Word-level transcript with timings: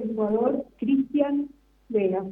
el 0.00 0.14
jugador 0.14 0.64
Cristian 0.78 1.48
Vega. 1.88 2.24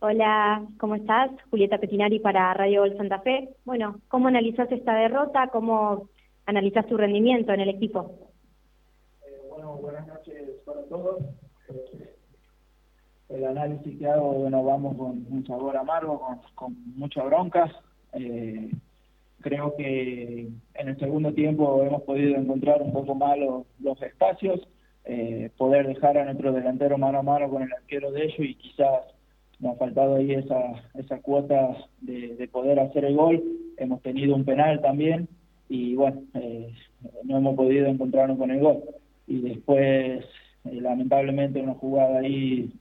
Hola, 0.00 0.66
¿cómo 0.78 0.94
estás? 0.94 1.30
Julieta 1.50 1.78
Petinari 1.78 2.18
para 2.20 2.52
Radio 2.54 2.80
Gol 2.80 2.96
Santa 2.96 3.20
Fe. 3.20 3.48
Bueno, 3.64 4.00
¿cómo 4.08 4.28
analizas 4.28 4.70
esta 4.70 4.94
derrota? 4.94 5.48
¿Cómo 5.48 6.08
analizas 6.44 6.86
tu 6.86 6.96
rendimiento 6.96 7.52
en 7.52 7.60
el 7.60 7.70
equipo? 7.70 8.30
Eh, 9.26 9.40
bueno, 9.48 9.76
buenas 9.76 10.06
noches 10.06 10.60
para 10.64 10.82
todos. 10.84 11.22
Eh, 11.68 12.14
el 13.28 13.44
análisis 13.44 13.98
que 13.98 14.06
hago, 14.06 14.32
bueno, 14.32 14.62
vamos 14.62 14.96
con 14.96 15.26
un 15.30 15.44
sabor 15.46 15.76
amargo, 15.76 16.20
con, 16.20 16.40
con 16.54 16.96
mucha 16.96 17.24
bronca. 17.24 17.72
Eh, 18.12 18.70
creo 19.40 19.76
que 19.76 20.48
en 20.74 20.88
el 20.88 20.98
segundo 20.98 21.32
tiempo 21.32 21.82
hemos 21.82 22.02
podido 22.02 22.36
encontrar 22.36 22.82
un 22.82 22.92
poco 22.92 23.14
más 23.14 23.38
los, 23.38 24.02
espacios, 24.02 24.66
eh, 25.06 25.50
poder 25.56 25.86
dejar 25.86 26.18
a 26.18 26.24
nuestro 26.24 26.52
delantero 26.52 26.98
mano 26.98 27.18
a 27.18 27.22
mano 27.22 27.48
con 27.48 27.62
el 27.62 27.72
arquero 27.72 28.10
de 28.10 28.24
ellos 28.24 28.40
y 28.40 28.54
quizás 28.56 29.02
nos 29.60 29.74
ha 29.74 29.78
faltado 29.78 30.16
ahí 30.16 30.32
esa, 30.32 30.60
esa 30.94 31.20
cuota 31.20 31.76
de, 32.00 32.48
poder 32.52 32.80
hacer 32.80 33.04
el 33.04 33.16
gol. 33.16 33.42
Hemos 33.76 34.02
tenido 34.02 34.34
un 34.34 34.44
penal 34.44 34.80
también 34.80 35.28
y 35.68 35.94
bueno, 35.94 36.22
eh, 36.34 36.72
no 37.24 37.38
hemos 37.38 37.56
podido 37.56 37.86
encontrarnos 37.86 38.38
con 38.38 38.50
el 38.50 38.60
gol. 38.60 38.82
Y 39.26 39.40
después, 39.40 40.24
eh, 40.64 40.80
lamentablemente, 40.80 41.60
una 41.60 41.74
jugada 41.74 42.18
ahí 42.18 42.72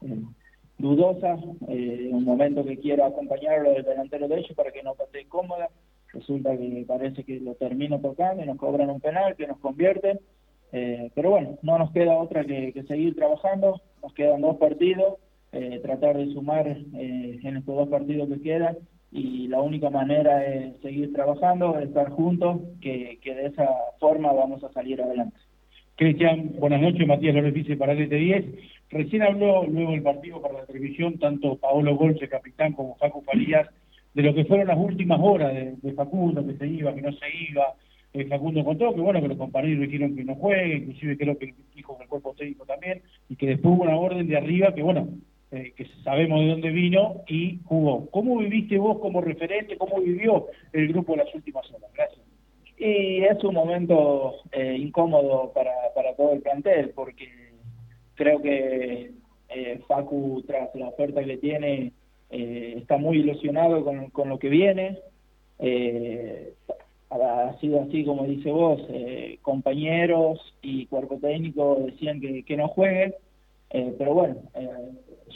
dudosa, 0.77 1.35
un 1.35 2.23
momento 2.23 2.66
que 2.66 2.77
quiero 2.77 3.05
acompañarlo 3.05 3.71
del 3.71 3.84
delantero 3.84 4.27
de 4.27 4.40
ellos 4.40 4.54
para 4.55 4.71
que 4.71 4.84
no 4.84 4.94
pase 4.94 5.26
cómoda 5.27 5.70
resulta 6.16 6.57
que 6.57 6.85
parece 6.88 7.23
que 7.23 7.40
lo 7.40 7.55
termino 7.55 7.99
tocando 7.99 8.41
y 8.41 8.48
nos 8.48 8.57
cobran 8.57 8.90
un 8.90 9.02
penal 9.02 9.35
que 9.35 9.48
nos 9.48 9.60
convierten. 9.60 10.20
Eh, 10.77 11.09
pero 11.15 11.29
bueno, 11.29 11.57
no 11.61 11.79
nos 11.79 11.91
queda 11.91 12.17
otra 12.17 12.43
que, 12.43 12.73
seguir 12.85 13.15
trabajando, 13.15 13.81
nos 14.03 14.13
quedan 14.13 14.41
dos 14.41 14.57
partidos, 14.57 15.20
eh, 15.53 15.79
tratar 15.81 16.17
de 16.17 16.25
sumar 16.34 16.67
eh, 16.67 17.40
en 17.41 17.55
estos 17.55 17.77
dos 17.77 17.87
partidos 17.87 18.27
que 18.27 18.41
quedan 18.41 18.76
y 19.09 19.48
la 19.48 19.62
única 19.62 19.90
manera 19.90 20.45
es 20.45 20.77
seguir 20.82 21.13
trabajando, 21.13 21.79
estar 21.79 22.09
juntos, 22.09 22.59
que, 22.82 23.17
de 23.23 23.45
esa 23.45 23.70
forma 24.01 24.34
vamos 24.34 24.65
a 24.65 24.73
salir 24.73 25.01
adelante. 25.01 25.37
Cristian, 25.95 26.51
buenas 26.59 26.82
noches, 26.82 27.07
Matías 27.07 27.35
Lorefice 27.35 27.77
para 27.77 27.93
el 27.93 28.10
10 28.10 28.45
Recién 28.89 29.21
habló 29.21 29.65
luego 29.65 29.91
del 29.91 30.04
partido 30.04 30.41
para 30.41 30.55
la 30.55 30.65
televisión 30.65 31.17
tanto 31.20 31.55
Paolo 31.55 31.95
Golce, 31.95 32.27
capitán, 32.27 32.73
como 32.73 32.98
Facu 32.98 33.21
Farías, 33.21 33.70
de 34.13 34.23
lo 34.23 34.34
que 34.34 34.43
fueron 34.43 34.67
las 34.67 34.77
últimas 34.77 35.21
horas 35.23 35.54
de, 35.54 35.93
Facundo, 35.93 36.45
que 36.45 36.57
se 36.57 36.67
iba, 36.67 36.93
que 36.93 37.01
no 37.01 37.13
se 37.13 37.26
iba. 37.49 37.76
Eh, 38.16 38.26
Facundo 38.27 38.63
contó 38.63 38.96
que 38.96 39.02
bueno, 39.02 39.21
que 39.21 39.27
los 39.27 39.38
compañeros 39.38 39.82
dijeron 39.82 40.16
que 40.16 40.24
no 40.24 40.35
juegue, 40.35 40.77
inclusive 40.77 41.18
creo 41.18 41.38
que 41.38 41.54
dijo 41.76 41.98
que 41.98 42.04
el 42.04 42.10
cuerpo 42.10 42.34
técnico 42.38 42.66
también, 42.66 43.02
y 43.27 43.35
que 43.35 43.48
después 43.48 43.76
hubo 43.76 43.84
una 43.84 43.98
orden 43.98 44.26
de 44.26 44.38
arriba 44.38 44.74
que 44.74 44.82
bueno, 44.82 45.10
eh, 45.52 45.74
que 45.76 45.85
sabemos 46.02 46.40
de 46.40 46.48
dónde 46.48 46.70
vino 46.70 47.24
y 47.27 47.60
jugó. 47.66 48.10
¿Cómo 48.12 48.38
viviste 48.38 48.77
vos 48.77 48.99
como 48.99 49.20
referente? 49.20 49.77
¿Cómo 49.77 49.99
vivió 49.99 50.48
el 50.72 50.88
grupo 50.88 51.18
las 51.18 51.34
últimas 51.35 51.70
horas? 51.72 51.91
Gracias. 51.94 52.26
Y 52.77 53.24
es 53.24 53.44
un 53.44 53.54
momento 53.54 54.35
eh, 54.54 54.77
incómodo 54.79 55.52
para, 55.54 55.74
para 55.94 56.16
todo 56.16 56.32
el 56.34 56.41
plantel, 56.41 56.91
porque 56.96 57.27
creo 58.16 58.41
que 58.41 59.12
Facu, 59.88 60.44
tras 60.48 60.74
la 60.76 60.88
oferta 60.88 61.24
que 61.24 61.38
tiene, 61.38 61.91
eh, 62.29 62.76
está 62.77 62.98
muy 62.98 63.18
ilusionado 63.18 63.84
con, 63.84 64.09
con, 64.09 64.29
lo 64.29 64.40
que 64.40 64.50
viene. 64.50 65.00
Eh, 65.59 66.53
ha 67.09 67.57
sido 67.59 67.81
así 67.81 68.03
como 68.03 68.25
dice 68.25 68.51
vos, 68.51 68.81
eh, 68.89 69.39
compañeros 69.41 70.39
y 70.61 70.85
cuerpo 70.88 71.17
técnico 71.17 71.78
decían 71.85 72.19
que, 72.19 72.44
que 72.44 72.57
no 72.57 72.67
juegue, 72.67 73.16
pero 73.97 74.13
bueno, 74.13 74.38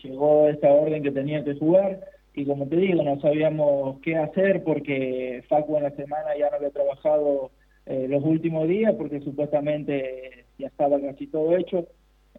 llegó 0.01 0.47
esta 0.47 0.71
orden 0.71 1.03
que 1.03 1.11
tenía 1.11 1.43
que 1.43 1.55
jugar 1.55 1.99
y 2.33 2.45
como 2.45 2.67
te 2.67 2.77
digo, 2.77 3.03
no 3.03 3.19
sabíamos 3.19 3.99
qué 4.01 4.15
hacer 4.15 4.63
porque 4.63 5.43
Facu 5.49 5.75
en 5.75 5.83
la 5.83 5.91
semana 5.91 6.37
ya 6.37 6.49
no 6.49 6.55
había 6.55 6.69
trabajado 6.69 7.52
los 7.85 8.23
últimos 8.23 8.67
días 8.67 8.95
porque 8.97 9.19
supuestamente 9.19 10.45
ya 10.58 10.67
estaba 10.67 11.02
casi 11.02 11.27
todo 11.27 11.58
hecho 11.58 11.85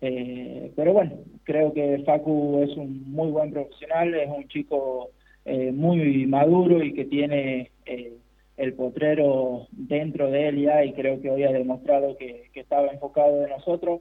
eh, 0.01 0.73
pero 0.77 0.93
bueno, 0.93 1.13
creo 1.45 1.73
que 1.73 2.03
Facu 2.07 2.63
es 2.63 2.77
un 2.77 3.13
muy 3.13 3.31
buen 3.31 3.53
profesional, 3.53 4.15
es 4.15 4.29
un 4.29 4.49
chico 4.49 5.11
eh, 5.45 5.73
muy 5.73 6.27
maduro 6.27 6.83
y 6.83 6.95
que 6.95 7.05
tiene 7.05 7.71
eh, 7.85 8.15
el 8.61 8.75
potrero 8.75 9.67
dentro 9.73 10.31
de 10.31 10.49
él 10.49 10.63
ya 10.63 10.85
y 10.85 10.93
creo 10.93 11.21
que 11.21 11.31
hoy 11.31 11.45
ha 11.45 11.53
demostrado 11.53 12.17
que, 12.17 12.51
estaba 12.55 12.89
enfocado 12.89 13.43
en 13.43 13.51
nosotros. 13.51 14.01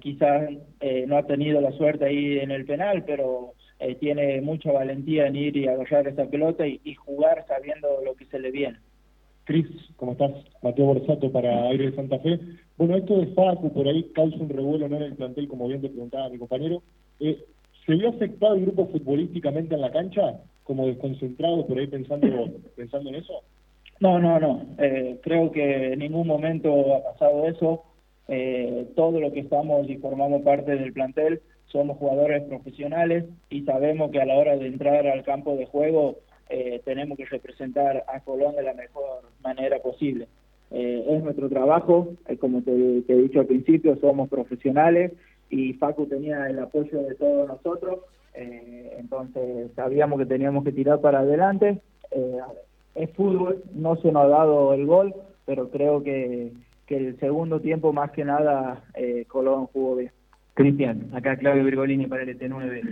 quizás 0.00 0.50
no 1.06 1.16
ha 1.16 1.26
tenido 1.26 1.60
la 1.60 1.72
suerte 1.72 2.04
ahí 2.04 2.38
en 2.38 2.50
el 2.50 2.64
penal, 2.64 3.04
pero 3.04 3.54
tiene 4.00 4.40
mucha 4.40 4.72
valentía 4.72 5.26
en 5.26 5.36
ir 5.36 5.56
y 5.56 5.66
agarrar 5.66 6.06
esa 6.06 6.26
pelota 6.26 6.66
y, 6.66 6.80
y 6.84 6.94
jugar 6.94 7.44
sabiendo 7.48 7.88
lo 8.04 8.14
que 8.14 8.26
se 8.26 8.38
le 8.38 8.50
viene. 8.50 8.78
Cris, 9.48 9.66
¿cómo 9.96 10.12
estás? 10.12 10.30
Mateo 10.62 10.84
Borsato 10.84 11.32
para 11.32 11.68
Aire 11.68 11.90
de 11.90 11.96
Santa 11.96 12.18
Fe. 12.18 12.38
Bueno, 12.76 12.96
esto 12.96 13.18
de 13.18 13.28
Facu 13.28 13.72
por 13.72 13.88
ahí 13.88 14.04
causa 14.14 14.36
un 14.36 14.50
revuelo 14.50 14.90
¿no? 14.90 14.96
en 14.96 15.04
el 15.04 15.16
plantel, 15.16 15.48
como 15.48 15.66
bien 15.66 15.80
te 15.80 15.88
preguntaba 15.88 16.28
mi 16.28 16.36
compañero. 16.36 16.82
¿Se 17.88 17.94
vio 17.94 18.10
afectado 18.10 18.54
el 18.54 18.66
grupo 18.66 18.86
futbolísticamente 18.88 19.74
en 19.74 19.80
la 19.80 19.90
cancha? 19.90 20.42
¿Como 20.62 20.86
desconcentrado 20.86 21.66
por 21.66 21.78
ahí 21.78 21.86
pensando, 21.86 22.26
pensando 22.76 23.08
en 23.08 23.14
eso? 23.14 23.42
No, 23.98 24.18
no, 24.18 24.38
no. 24.38 24.66
Eh, 24.76 25.18
creo 25.22 25.50
que 25.50 25.94
en 25.94 26.00
ningún 26.00 26.26
momento 26.26 26.96
ha 26.96 27.12
pasado 27.12 27.46
eso. 27.46 27.84
Eh, 28.28 28.88
todo 28.94 29.18
lo 29.20 29.32
que 29.32 29.40
estamos 29.40 29.88
y 29.88 29.96
formamos 29.96 30.42
parte 30.42 30.76
del 30.76 30.92
plantel 30.92 31.40
somos 31.68 31.96
jugadores 31.96 32.42
profesionales 32.42 33.24
y 33.48 33.62
sabemos 33.62 34.10
que 34.10 34.20
a 34.20 34.26
la 34.26 34.36
hora 34.36 34.58
de 34.58 34.66
entrar 34.66 35.06
al 35.06 35.24
campo 35.24 35.56
de 35.56 35.64
juego 35.64 36.18
eh, 36.50 36.82
tenemos 36.84 37.16
que 37.16 37.24
representar 37.24 38.04
a 38.06 38.20
Colón 38.20 38.54
de 38.54 38.64
la 38.64 38.74
mejor 38.74 39.22
manera 39.42 39.78
posible. 39.78 40.28
Eh, 40.70 41.06
es 41.08 41.22
nuestro 41.22 41.48
trabajo, 41.48 42.08
eh, 42.26 42.36
como 42.36 42.60
te, 42.60 42.70
he 42.70 43.16
dicho 43.16 43.40
al 43.40 43.46
principio, 43.46 43.96
somos 43.96 44.28
profesionales 44.28 45.12
y 45.50 45.72
Facu 45.74 46.06
tenía 46.06 46.48
el 46.48 46.58
apoyo 46.58 47.02
de 47.02 47.14
todos 47.14 47.48
nosotros, 47.48 48.00
entonces 48.34 49.70
sabíamos 49.74 50.18
que 50.18 50.26
teníamos 50.26 50.64
que 50.64 50.72
tirar 50.72 51.00
para 51.00 51.20
adelante. 51.20 51.80
es 52.94 53.10
fútbol, 53.14 53.62
no 53.74 53.96
se 53.96 54.12
nos 54.12 54.24
ha 54.24 54.28
dado 54.28 54.74
el 54.74 54.86
gol, 54.86 55.14
pero 55.44 55.70
creo 55.70 56.02
que, 56.02 56.52
que 56.86 56.96
el 56.96 57.18
segundo 57.18 57.60
tiempo 57.60 57.92
más 57.92 58.10
que 58.12 58.24
nada 58.24 58.84
Colón 59.28 59.66
jugó 59.66 59.96
bien. 59.96 60.12
Cristian, 60.58 61.10
acá 61.14 61.36
Claudio 61.36 61.62
Virgolini 61.62 62.06
para 62.06 62.24
el 62.24 62.36
ET9. 62.36 62.82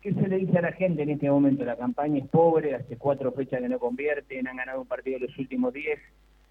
¿Qué 0.00 0.14
se 0.14 0.28
le 0.28 0.36
dice 0.36 0.58
a 0.58 0.62
la 0.62 0.70
gente 0.70 1.02
en 1.02 1.10
este 1.10 1.28
momento? 1.28 1.64
La 1.64 1.74
campaña 1.74 2.18
es 2.18 2.28
pobre, 2.28 2.76
hace 2.76 2.96
cuatro 2.96 3.32
fechas 3.32 3.60
que 3.60 3.68
no 3.68 3.80
convierten, 3.80 4.46
han 4.46 4.56
ganado 4.56 4.82
un 4.82 4.86
partido 4.86 5.18
los 5.18 5.36
últimos 5.36 5.72
diez. 5.72 5.98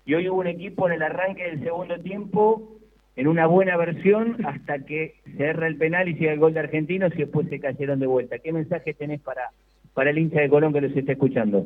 Y 0.06 0.14
hoy 0.14 0.28
hubo 0.28 0.42
un 0.42 0.48
equipo 0.48 0.88
en 0.88 0.96
el 0.96 1.04
arranque 1.04 1.44
del 1.44 1.64
segundo 1.64 1.98
tiempo 2.02 2.78
en 3.18 3.28
una 3.28 3.48
buena 3.48 3.76
versión 3.76 4.38
hasta 4.46 4.80
que 4.80 5.16
se 5.36 5.44
erra 5.44 5.68
el 5.68 5.76
penal 5.76 6.08
y 6.08 6.14
llega 6.14 6.34
el 6.34 6.40
gol 6.40 6.54
de 6.54 6.62
Argentinos 6.62 7.12
y 7.16 7.20
después 7.20 7.50
se 7.50 7.60
cayeron 7.60 8.00
de 8.00 8.08
vuelta. 8.08 8.38
¿Qué 8.38 8.54
mensaje 8.54 8.94
tenés 8.94 9.22
para, 9.22 9.50
para 9.94 10.12
el 10.12 10.20
hincha 10.20 10.40
de 10.40 10.50
Colón 10.50 10.72
que 10.72 10.82
los 10.82 10.96
está 10.96 11.14
escuchando? 11.14 11.66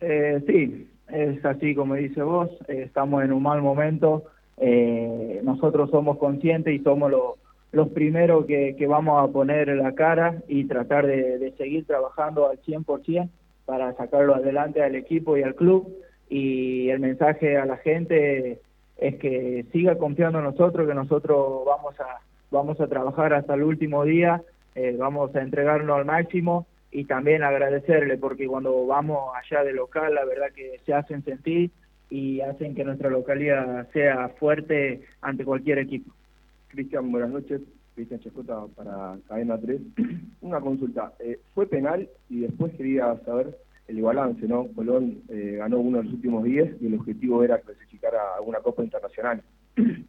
Eh, 0.00 0.42
sí, 0.46 0.88
es 1.08 1.44
así 1.44 1.74
como 1.74 1.94
dice 1.94 2.22
vos, 2.22 2.50
eh, 2.68 2.82
estamos 2.86 3.24
en 3.24 3.32
un 3.32 3.42
mal 3.42 3.62
momento, 3.62 4.24
eh, 4.58 5.40
nosotros 5.42 5.90
somos 5.90 6.18
conscientes 6.18 6.72
y 6.72 6.82
somos 6.84 7.10
los 7.10 7.22
los 7.72 7.88
primeros 7.90 8.46
que, 8.46 8.74
que, 8.76 8.86
vamos 8.88 9.22
a 9.22 9.32
poner 9.32 9.68
la 9.68 9.94
cara 9.94 10.42
y 10.48 10.64
tratar 10.64 11.06
de, 11.06 11.52
seguir 11.56 11.86
trabajando 11.86 12.48
al 12.48 12.60
100% 12.62 13.28
para 13.64 13.92
sacarlo 13.94 14.34
adelante 14.34 14.82
al 14.82 14.96
equipo 14.96 15.36
y 15.36 15.44
al 15.44 15.54
club. 15.54 15.88
Y 16.28 16.88
el 16.90 16.98
mensaje 16.98 17.56
a 17.56 17.66
la 17.66 17.76
gente 17.76 18.60
es 19.00 19.16
que 19.16 19.64
siga 19.72 19.96
confiando 19.96 20.38
en 20.38 20.44
nosotros, 20.44 20.86
que 20.86 20.94
nosotros 20.94 21.64
vamos 21.66 21.98
a, 22.00 22.20
vamos 22.50 22.80
a 22.80 22.86
trabajar 22.86 23.32
hasta 23.32 23.54
el 23.54 23.62
último 23.62 24.04
día, 24.04 24.42
eh, 24.74 24.94
vamos 24.98 25.34
a 25.34 25.40
entregarnos 25.40 25.98
al 25.98 26.04
máximo 26.04 26.66
y 26.92 27.04
también 27.04 27.42
agradecerle 27.42 28.18
porque 28.18 28.46
cuando 28.46 28.86
vamos 28.86 29.32
allá 29.34 29.64
de 29.64 29.72
local, 29.72 30.14
la 30.14 30.24
verdad 30.24 30.52
que 30.54 30.80
se 30.84 30.92
hacen 30.92 31.24
sentir 31.24 31.70
y 32.10 32.40
hacen 32.40 32.74
que 32.74 32.84
nuestra 32.84 33.08
localidad 33.08 33.88
sea 33.92 34.28
fuerte 34.38 35.02
ante 35.22 35.44
cualquier 35.44 35.78
equipo. 35.78 36.12
Cristian, 36.68 37.10
buenas 37.10 37.30
noches. 37.30 37.62
Cristian 37.94 38.20
Chescota 38.20 38.66
para 38.76 39.16
Cadena 39.28 39.58
3. 39.58 39.80
Una 40.42 40.60
consulta. 40.60 41.12
Eh, 41.20 41.38
¿Fue 41.54 41.66
penal? 41.66 42.08
Y 42.28 42.40
después 42.40 42.72
quería 42.74 43.16
saber 43.24 43.56
el 43.90 44.02
balance, 44.02 44.46
¿no? 44.46 44.68
Colón 44.74 45.22
eh, 45.28 45.56
ganó 45.58 45.78
uno 45.78 45.98
de 45.98 46.04
los 46.04 46.12
últimos 46.14 46.44
10 46.44 46.76
y 46.80 46.86
el 46.86 46.94
objetivo 46.94 47.42
era 47.42 47.58
clasificar 47.58 48.14
a 48.14 48.36
alguna 48.36 48.60
Copa 48.60 48.82
Internacional. 48.82 49.42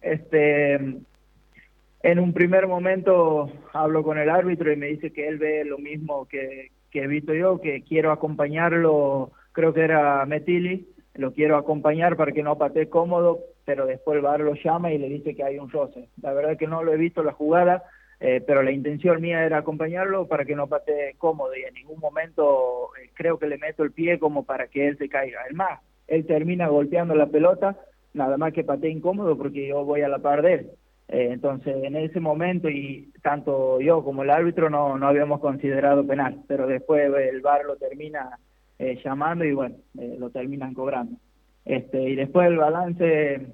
Este, 0.00 0.74
en 0.74 2.18
un 2.20 2.32
primer 2.32 2.68
momento 2.68 3.50
hablo 3.72 4.04
con 4.04 4.16
el 4.16 4.30
árbitro 4.30 4.72
y 4.72 4.76
me 4.76 4.86
dice 4.86 5.12
que 5.12 5.26
él 5.26 5.38
ve 5.38 5.64
lo 5.64 5.76
mismo 5.76 6.26
que, 6.28 6.70
que 6.92 7.02
he 7.02 7.06
visto 7.08 7.34
yo, 7.34 7.60
que 7.60 7.82
quiero 7.82 8.12
acompañarlo, 8.12 9.32
creo 9.50 9.74
que 9.74 9.80
era 9.80 10.24
Metili, 10.24 10.86
lo 11.14 11.32
quiero 11.32 11.56
acompañar 11.56 12.16
para 12.16 12.30
que 12.30 12.44
no 12.44 12.56
patee 12.56 12.88
cómodo, 12.88 13.40
pero 13.64 13.86
después 13.86 14.16
el 14.16 14.22
bar 14.22 14.38
lo 14.38 14.54
llama 14.54 14.92
y 14.92 14.98
le 14.98 15.08
dice 15.08 15.34
que 15.34 15.42
hay 15.42 15.58
un 15.58 15.68
roce. 15.68 16.08
La 16.22 16.32
verdad 16.32 16.56
que 16.56 16.68
no 16.68 16.84
lo 16.84 16.92
he 16.92 16.96
visto 16.96 17.24
la 17.24 17.32
jugada, 17.32 17.82
eh, 18.20 18.42
pero 18.44 18.62
la 18.62 18.72
intención 18.72 19.20
mía 19.20 19.44
era 19.44 19.58
acompañarlo 19.58 20.26
para 20.26 20.44
que 20.44 20.56
no 20.56 20.66
patee 20.66 21.14
cómodo 21.18 21.54
y 21.56 21.62
en 21.62 21.74
ningún 21.74 22.00
momento 22.00 22.90
eh, 23.00 23.10
creo 23.14 23.38
que 23.38 23.46
le 23.46 23.58
meto 23.58 23.84
el 23.84 23.92
pie 23.92 24.18
como 24.18 24.44
para 24.44 24.66
que 24.66 24.88
él 24.88 24.98
se 24.98 25.08
caiga. 25.08 25.40
El 25.48 25.54
más, 25.54 25.80
él 26.08 26.26
termina 26.26 26.66
golpeando 26.66 27.14
la 27.14 27.26
pelota, 27.26 27.76
nada 28.14 28.36
más 28.36 28.52
que 28.52 28.64
patee 28.64 28.90
incómodo 28.90 29.38
porque 29.38 29.68
yo 29.68 29.84
voy 29.84 30.02
a 30.02 30.08
la 30.08 30.18
par 30.18 30.42
de 30.42 30.54
él. 30.54 30.70
Eh, 31.08 31.28
entonces, 31.30 31.76
en 31.84 31.94
ese 31.94 32.18
momento, 32.18 32.68
y 32.68 33.12
tanto 33.22 33.80
yo 33.80 34.02
como 34.02 34.24
el 34.24 34.30
árbitro 34.30 34.68
no, 34.68 34.98
no 34.98 35.06
habíamos 35.06 35.40
considerado 35.40 36.04
penal, 36.04 36.42
pero 36.48 36.66
después 36.66 37.10
el 37.14 37.40
VAR 37.40 37.64
lo 37.64 37.76
termina 37.76 38.38
llamando 39.04 39.44
y 39.44 39.52
bueno, 39.52 39.74
lo 39.94 40.30
terminan 40.30 40.72
cobrando. 40.74 41.16
Este, 41.64 42.00
y 42.00 42.14
después 42.14 42.46
el 42.46 42.58
balance, 42.58 43.46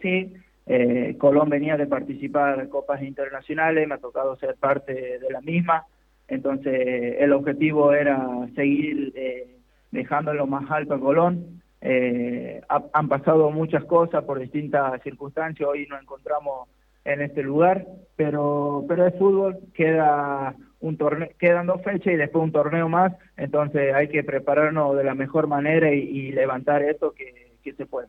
sí, 0.00 0.34
eh, 0.66 1.16
Colón 1.18 1.48
venía 1.48 1.76
de 1.76 1.86
participar 1.86 2.60
en 2.60 2.68
copas 2.68 3.02
internacionales, 3.02 3.88
me 3.88 3.94
ha 3.94 3.98
tocado 3.98 4.36
ser 4.36 4.54
parte 4.56 5.18
de 5.18 5.30
la 5.30 5.40
misma, 5.40 5.86
entonces 6.28 7.16
el 7.18 7.32
objetivo 7.32 7.92
era 7.92 8.26
seguir 8.54 9.12
eh, 9.16 9.56
lo 9.90 10.46
más 10.46 10.70
alto 10.70 10.94
a 10.94 11.00
Colón. 11.00 11.62
Eh, 11.80 12.60
han 12.68 13.08
pasado 13.08 13.50
muchas 13.50 13.84
cosas 13.84 14.22
por 14.24 14.38
distintas 14.38 15.02
circunstancias, 15.02 15.68
hoy 15.68 15.86
nos 15.88 16.00
encontramos 16.00 16.68
en 17.04 17.22
este 17.22 17.42
lugar, 17.42 17.84
pero 18.14 18.84
pero 18.86 19.06
es 19.08 19.18
fútbol, 19.18 19.58
queda 19.74 20.54
un 20.80 20.96
torneo, 20.96 21.28
quedan 21.40 21.66
dos 21.66 21.82
fechas 21.82 22.14
y 22.14 22.16
después 22.16 22.44
un 22.44 22.52
torneo 22.52 22.88
más, 22.88 23.12
entonces 23.36 23.92
hay 23.94 24.08
que 24.08 24.22
prepararnos 24.22 24.96
de 24.96 25.02
la 25.02 25.16
mejor 25.16 25.48
manera 25.48 25.92
y, 25.92 26.30
levantar 26.30 26.82
esto 26.82 27.12
que, 27.12 27.56
que 27.64 27.72
se 27.72 27.84
pueda. 27.84 28.08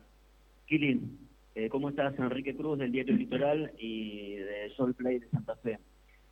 Kilin, 0.66 1.23
eh, 1.54 1.68
¿Cómo 1.68 1.88
estás? 1.88 2.18
Enrique 2.18 2.56
Cruz 2.56 2.78
del 2.78 2.90
Diario 2.90 3.14
Litoral 3.14 3.70
y 3.78 4.34
de 4.34 4.70
Sol 4.76 4.94
Play 4.94 5.20
de 5.20 5.28
Santa 5.28 5.54
Fe. 5.56 5.78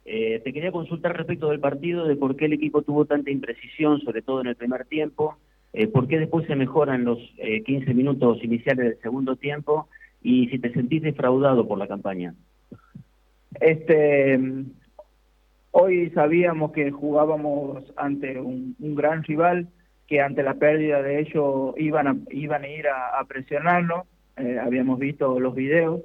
Eh, 0.04 0.40
te 0.42 0.52
quería 0.52 0.72
consultar 0.72 1.16
respecto 1.16 1.48
del 1.48 1.60
partido, 1.60 2.08
de 2.08 2.16
por 2.16 2.34
qué 2.34 2.46
el 2.46 2.54
equipo 2.54 2.82
tuvo 2.82 3.04
tanta 3.04 3.30
imprecisión, 3.30 4.00
sobre 4.00 4.22
todo 4.22 4.40
en 4.40 4.48
el 4.48 4.56
primer 4.56 4.84
tiempo, 4.86 5.36
eh, 5.72 5.86
por 5.86 6.08
qué 6.08 6.18
después 6.18 6.46
se 6.48 6.56
mejoran 6.56 7.04
los 7.04 7.18
15 7.64 7.94
minutos 7.94 8.42
iniciales 8.42 8.84
del 8.84 9.00
segundo 9.00 9.36
tiempo 9.36 9.88
y 10.22 10.48
si 10.48 10.58
te 10.58 10.72
sentís 10.72 11.02
defraudado 11.02 11.68
por 11.68 11.78
la 11.78 11.86
campaña. 11.86 12.34
Este, 13.60 14.40
hoy 15.70 16.10
sabíamos 16.10 16.72
que 16.72 16.90
jugábamos 16.90 17.84
ante 17.96 18.40
un, 18.40 18.74
gran 18.80 19.22
rival, 19.22 19.68
que 20.08 20.20
ante 20.20 20.42
la 20.42 20.54
pérdida 20.54 21.00
de 21.00 21.20
ellos 21.20 21.74
iban 21.76 22.08
a, 22.08 22.16
iban 22.32 22.64
a 22.64 22.68
ir 22.68 22.88
a, 22.88 23.20
a 23.20 23.24
presionarlo 23.24 24.06
eh, 24.36 24.58
habíamos 24.58 24.98
visto 24.98 25.38
los 25.40 25.54
videos. 25.54 26.02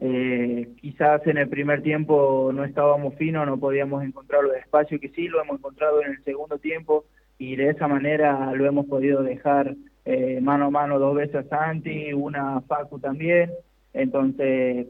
Eh, 0.00 0.68
quizás 0.80 1.26
en 1.26 1.38
el 1.38 1.48
primer 1.48 1.82
tiempo 1.82 2.50
no 2.52 2.64
estábamos 2.64 3.14
finos, 3.14 3.46
no 3.46 3.58
podíamos 3.58 4.02
encontrar 4.02 4.42
los 4.42 4.56
espacios 4.56 5.00
que 5.00 5.10
sí 5.10 5.28
lo 5.28 5.40
hemos 5.40 5.58
encontrado 5.58 6.02
en 6.02 6.12
el 6.12 6.24
segundo 6.24 6.58
tiempo 6.58 7.04
y 7.38 7.56
de 7.56 7.70
esa 7.70 7.86
manera 7.86 8.52
lo 8.52 8.66
hemos 8.66 8.86
podido 8.86 9.22
dejar 9.22 9.76
eh, 10.04 10.40
mano 10.40 10.66
a 10.66 10.70
mano 10.70 10.98
dos 10.98 11.14
veces 11.14 11.36
a 11.36 11.48
Santi, 11.48 12.12
una 12.12 12.56
a 12.56 12.60
Facu 12.62 12.98
también. 12.98 13.50
Entonces, 13.92 14.86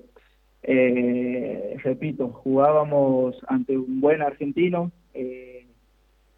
repito, 1.83 2.29
jugábamos 2.29 3.37
ante 3.49 3.77
un 3.77 4.01
buen 4.01 4.23
argentino. 4.23 4.93
Eh, 5.15 5.52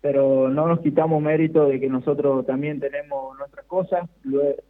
pero 0.05 0.51
no 0.51 0.69
nos 0.69 0.81
quitamos 0.81 1.23
mérito 1.23 1.65
de 1.65 1.81
que 1.81 1.89
nosotros 1.89 2.45
también 2.45 2.79
tenemos 2.79 3.39
nuestras 3.39 3.65
cosas, 3.65 4.07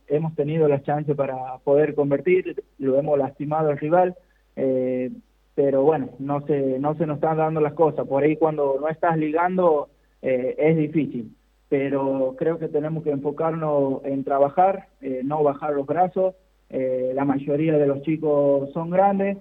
hemos 0.07 0.33
tenido 0.37 0.69
la 0.69 0.81
chance 0.85 1.13
para 1.17 1.59
poder 1.65 1.97
convertir, 1.97 2.63
lo 2.79 2.97
hemos 3.01 3.19
lastimado 3.19 3.71
al 3.71 3.79
rival, 3.79 4.15
eh, 4.55 5.11
pero 5.57 5.83
bueno, 5.83 6.11
no 6.21 6.47
se, 6.47 6.79
no 6.79 6.95
se 6.95 7.07
nos 7.07 7.17
están 7.17 7.39
dando 7.39 7.61
las 7.61 7.73
cosas, 7.73 8.07
por 8.07 8.23
ahí 8.23 8.37
cuando 8.37 8.77
no 8.81 8.89
estás 8.89 9.19
ligando 9.19 9.89
eh, 10.23 10.55
es 10.57 10.77
difícil, 10.77 11.35
pero 11.69 12.37
creo 12.39 12.61
que 12.61 12.69
tenemos 12.69 13.03
que 13.03 13.11
enfocarnos 13.11 14.05
en 14.05 14.23
trabajar, 14.23 14.87
eh, 15.01 15.23
no 15.25 15.43
bajar 15.43 15.73
los 15.73 15.85
brazos, 15.85 16.37
la 16.71 17.25
mayoría 17.25 17.77
de 17.77 17.87
los 17.87 18.03
chicos 18.03 18.73
son 18.73 18.91
grandes, 18.91 19.39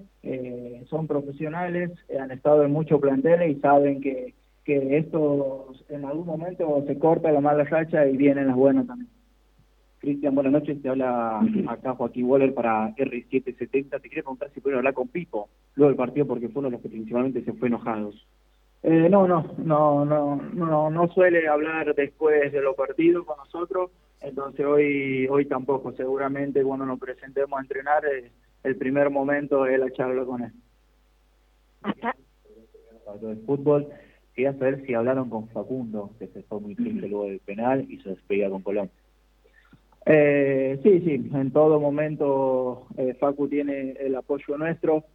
son 0.87 1.07
profesionales, 1.07 1.91
han 2.19 2.29
estado 2.31 2.63
en 2.63 2.71
muchos 2.71 2.99
planteles 2.99 3.57
y 3.57 3.59
saben 3.59 4.01
que 4.01 4.33
que 4.63 4.97
esto 4.97 5.73
en 5.89 6.05
algún 6.05 6.25
momento 6.25 6.83
se 6.87 6.97
corta 6.97 7.31
la 7.31 7.41
mala 7.41 7.63
racha 7.65 8.07
y 8.07 8.17
vienen 8.17 8.47
las 8.47 8.55
buenas 8.55 8.87
también. 8.87 9.09
Cristian, 9.99 10.35
buenas 10.35 10.51
noches. 10.51 10.81
Te 10.81 10.89
habla 10.89 11.39
acá 11.67 11.95
Joaquín 11.95 12.25
Waller 12.25 12.53
para 12.53 12.93
R770. 12.95 14.01
Te 14.01 14.09
quería 14.09 14.23
preguntar 14.23 14.49
si 14.53 14.59
pudieron 14.59 14.79
hablar 14.79 14.93
con 14.93 15.07
Pipo 15.07 15.47
luego 15.75 15.89
del 15.89 15.97
partido 15.97 16.27
porque 16.27 16.49
fue 16.49 16.59
uno 16.59 16.67
de 16.67 16.73
los 16.73 16.81
que 16.81 16.89
principalmente 16.89 17.43
se 17.43 17.53
fue 17.53 17.69
enojados. 17.69 18.27
Eh, 18.83 19.07
no, 19.09 19.25
no, 19.27 19.45
no, 19.59 20.03
no, 20.03 20.35
no, 20.35 20.89
no 20.89 21.07
suele 21.13 21.47
hablar 21.47 21.95
después 21.95 22.51
de 22.51 22.61
los 22.61 22.75
partidos 22.75 23.25
con 23.25 23.37
nosotros, 23.37 23.91
entonces 24.19 24.65
hoy, 24.65 25.25
hoy 25.27 25.45
tampoco. 25.45 25.93
Seguramente 25.93 26.61
cuando 26.63 26.85
nos 26.85 26.99
presentemos 26.99 27.57
a 27.57 27.61
entrenar, 27.61 28.03
eh, 28.05 28.29
el 28.63 28.75
primer 28.75 29.09
momento 29.09 29.65
es 29.65 29.79
la 29.79 29.89
charla 29.91 30.25
con 30.25 30.43
él. 30.43 30.51
De 33.21 33.35
fútbol, 33.45 33.87
Quería 34.35 34.53
saber 34.53 34.83
si 34.85 34.93
hablaron 34.93 35.29
con 35.29 35.47
Facundo, 35.49 36.11
que 36.17 36.27
se 36.27 36.41
fue 36.43 36.59
muy 36.59 36.75
triste 36.75 37.07
luego 37.07 37.25
del 37.25 37.39
penal 37.39 37.85
y 37.87 37.99
se 37.99 38.09
despedía 38.09 38.49
con 38.49 38.63
Colón. 38.63 38.89
Eh, 40.05 40.79
sí, 40.83 40.99
sí, 41.01 41.29
en 41.33 41.51
todo 41.51 41.79
momento 41.79 42.87
eh, 42.97 43.13
Facu 43.19 43.47
tiene 43.47 43.91
el 43.91 44.15
apoyo 44.15 44.57
nuestro, 44.57 45.05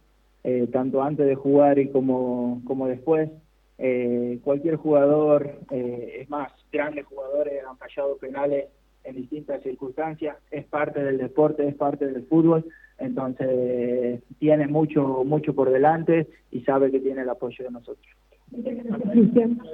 eh, 0.43 0.67
tanto 0.71 1.03
antes 1.03 1.27
de 1.27 1.35
jugar 1.35 1.79
y 1.79 1.89
como, 1.89 2.61
como 2.65 2.87
después. 2.87 3.29
Eh, 3.77 4.39
cualquier 4.43 4.75
jugador, 4.75 5.59
es 5.69 6.29
más, 6.29 6.51
grandes 6.71 7.05
jugadores 7.05 7.63
han 7.69 7.77
fallado 7.77 8.17
penales 8.17 8.65
en 9.03 9.15
distintas 9.15 9.63
circunstancias, 9.63 10.37
es 10.51 10.65
parte 10.65 11.01
del 11.01 11.17
deporte, 11.17 11.65
es 11.67 11.75
parte 11.75 12.05
del 12.05 12.25
fútbol, 12.25 12.65
entonces 12.97 14.21
tiene 14.37 14.67
mucho, 14.67 15.23
mucho 15.23 15.53
por 15.53 15.69
delante 15.69 16.27
y 16.51 16.61
sabe 16.61 16.91
que 16.91 16.99
tiene 16.99 17.21
el 17.21 17.29
apoyo 17.29 17.63
de 17.63 17.71
nosotros. 17.71 18.07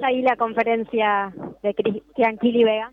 Ahí 0.02 0.22
la 0.22 0.36
conferencia 0.36 1.32
de 1.62 1.74
Cristian 1.74 2.38
Kili 2.38 2.64
Vega. 2.64 2.92